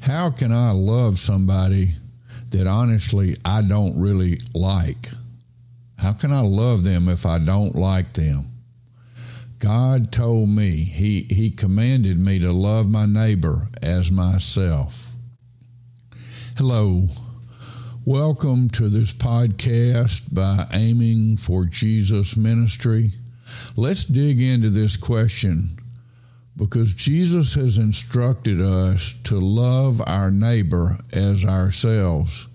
[0.00, 1.92] How can I love somebody
[2.50, 5.10] that honestly I don't really like?
[5.98, 8.46] How can I love them if I don't like them?
[9.58, 15.12] God told me, He, he commanded me to love my neighbor as myself.
[16.56, 17.06] Hello.
[18.06, 23.12] Welcome to this podcast by Aiming for Jesus Ministry.
[23.76, 25.79] Let's dig into this question
[26.56, 32.48] because Jesus has instructed us to love our neighbor as ourselves.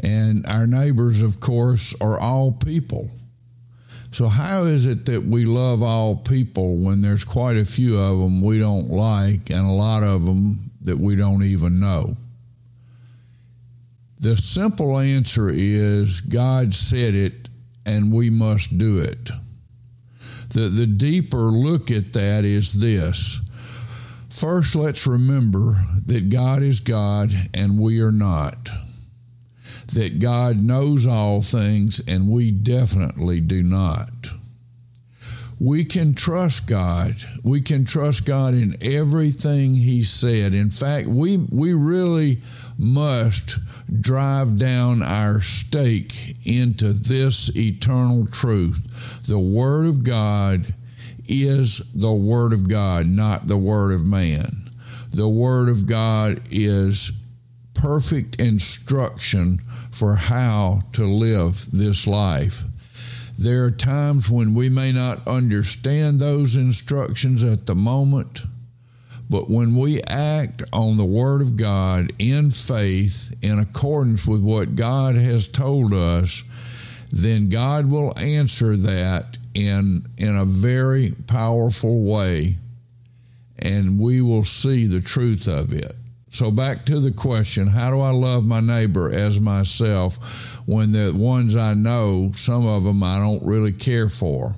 [0.00, 3.10] And our neighbors, of course, are all people.
[4.10, 8.18] So, how is it that we love all people when there's quite a few of
[8.18, 12.16] them we don't like and a lot of them that we don't even know?
[14.20, 17.48] The simple answer is God said it
[17.86, 19.30] and we must do it.
[20.58, 23.40] The, the deeper look at that is this.
[24.28, 25.76] First, let's remember
[26.06, 28.68] that God is God and we are not
[29.92, 34.10] that God knows all things, and we definitely do not.
[35.58, 37.14] We can trust God.
[37.42, 40.54] We can trust God in everything He said.
[40.54, 42.42] In fact, we, we really
[42.78, 43.58] must
[44.00, 49.26] drive down our stake into this eternal truth.
[49.26, 50.72] The Word of God
[51.26, 54.70] is the Word of God, not the Word of man.
[55.12, 57.12] The Word of God is
[57.74, 59.58] perfect instruction
[59.90, 62.62] for how to live this life.
[63.38, 68.44] There are times when we may not understand those instructions at the moment,
[69.30, 74.74] but when we act on the Word of God in faith, in accordance with what
[74.74, 76.42] God has told us,
[77.10, 82.56] then God will answer that in, in a very powerful way,
[83.58, 85.94] and we will see the truth of it.
[86.30, 90.18] So back to the question, how do I love my neighbor as myself
[90.66, 94.54] when the ones I know, some of them I don't really care for?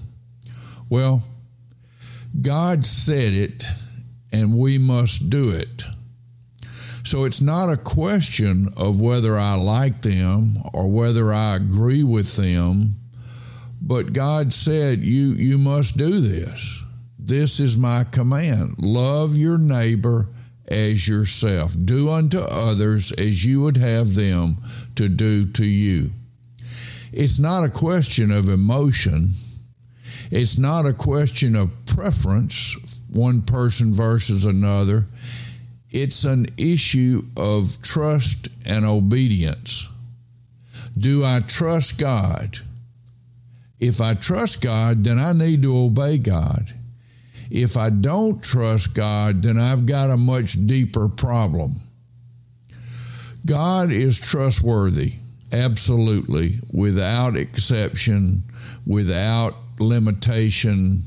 [0.88, 1.22] Well,
[2.42, 3.64] God said it
[4.32, 5.84] and we must do it.
[7.04, 12.36] So it's not a question of whether I like them or whether I agree with
[12.36, 12.96] them,
[13.80, 16.84] but God said you you must do this.
[17.18, 18.74] This is my command.
[18.78, 20.28] Love your neighbor
[20.68, 21.74] as yourself.
[21.78, 24.56] Do unto others as you would have them
[24.97, 26.10] to do to you.
[27.12, 29.30] It's not a question of emotion.
[30.30, 32.76] It's not a question of preference,
[33.12, 35.06] one person versus another.
[35.91, 39.88] It's an issue of trust and obedience.
[40.97, 42.59] Do I trust God?
[43.81, 46.72] If I trust God, then I need to obey God.
[47.50, 51.81] If I don't trust God, then I've got a much deeper problem.
[53.47, 55.15] God is trustworthy,
[55.50, 58.44] absolutely, without exception,
[58.87, 61.03] without limitation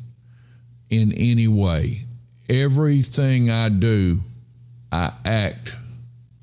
[0.90, 2.02] in any way.
[2.50, 4.20] Everything I do,
[4.92, 5.76] I act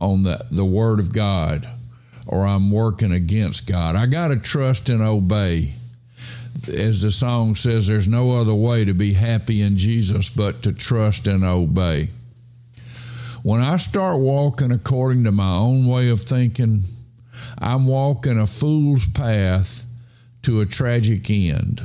[0.00, 1.68] on the, the Word of God
[2.26, 3.96] or I'm working against God.
[3.96, 5.74] I got to trust and obey
[6.68, 10.72] as the song says, there's no other way to be happy in Jesus but to
[10.72, 12.08] trust and obey.
[13.42, 16.82] When I start walking according to my own way of thinking,
[17.58, 19.86] I'm walking a fool's path
[20.42, 21.80] to a tragic end.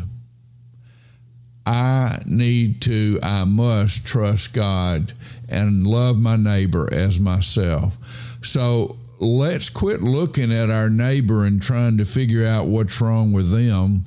[1.66, 5.14] I need to, I must trust God
[5.50, 7.98] and love my neighbor as myself.
[8.42, 13.52] So let's quit looking at our neighbor and trying to figure out what's wrong with
[13.52, 14.06] them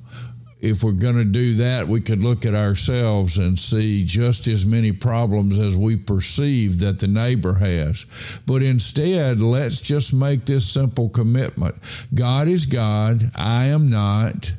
[0.61, 4.67] if we're going to do that, we could look at ourselves and see just as
[4.67, 8.07] many problems as we perceive that the neighbor has.
[8.47, 11.77] But instead, let's just make this simple commitment
[12.15, 14.53] God is God, I am not.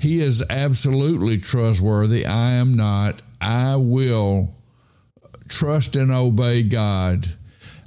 [0.00, 3.20] He is absolutely trustworthy, I am not.
[3.38, 4.54] I will
[5.48, 7.26] trust and obey God.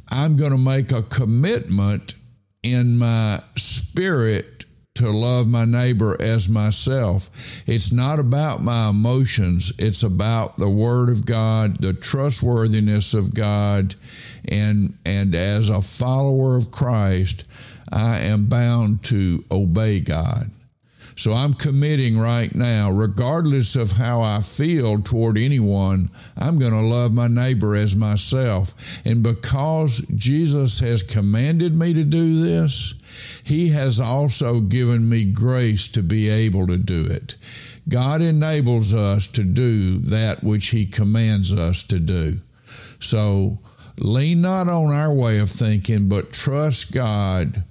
[0.10, 2.14] I'm going to make a commitment
[2.62, 4.66] in my spirit
[4.96, 7.32] to love my neighbor as myself.
[7.68, 13.96] It's not about my emotions, it's about the word of God, the trustworthiness of God,
[14.48, 17.46] and and as a follower of Christ,
[17.92, 20.52] I am bound to obey God.
[21.16, 26.82] So I'm committing right now, regardless of how I feel toward anyone, I'm going to
[26.82, 29.02] love my neighbor as myself.
[29.06, 32.96] And because Jesus has commanded me to do this,
[33.44, 37.36] He has also given me grace to be able to do it.
[37.88, 42.40] God enables us to do that which He commands us to do.
[43.00, 43.60] So
[43.98, 47.64] Lean not on our way of thinking, but trust God.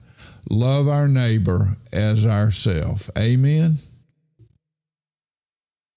[0.50, 3.10] Love our neighbor as ourself.
[3.18, 3.76] Amen.